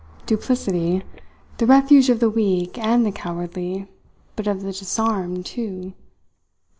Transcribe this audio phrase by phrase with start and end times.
[0.25, 1.03] Duplicity
[1.57, 3.87] the refuge of the weak and the cowardly,
[4.35, 5.93] but of the disarmed, too!